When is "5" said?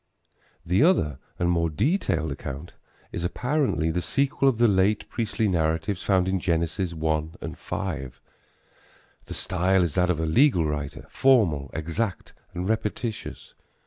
7.55-8.19